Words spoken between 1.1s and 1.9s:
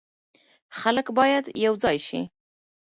باید یو